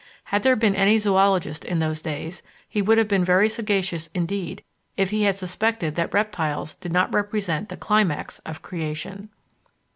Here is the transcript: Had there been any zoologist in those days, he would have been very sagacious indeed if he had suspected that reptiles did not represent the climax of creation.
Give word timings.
Had 0.23 0.41
there 0.41 0.55
been 0.55 0.75
any 0.75 0.97
zoologist 0.97 1.63
in 1.63 1.77
those 1.77 2.01
days, 2.01 2.41
he 2.67 2.81
would 2.81 2.97
have 2.97 3.07
been 3.07 3.23
very 3.23 3.47
sagacious 3.47 4.09
indeed 4.15 4.63
if 4.97 5.11
he 5.11 5.25
had 5.25 5.35
suspected 5.35 5.93
that 5.93 6.11
reptiles 6.11 6.73
did 6.73 6.91
not 6.91 7.13
represent 7.13 7.69
the 7.69 7.77
climax 7.77 8.39
of 8.43 8.63
creation. 8.63 9.29